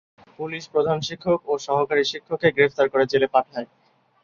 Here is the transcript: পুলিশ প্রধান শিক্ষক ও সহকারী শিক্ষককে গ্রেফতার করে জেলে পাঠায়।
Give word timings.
পুলিশ 0.39 0.63
প্রধান 0.73 0.97
শিক্ষক 1.07 1.39
ও 1.45 1.63
সহকারী 1.67 2.03
শিক্ষককে 2.11 2.49
গ্রেফতার 2.51 2.87
করে 2.89 3.05
জেলে 3.11 3.27
পাঠায়। 3.27 3.67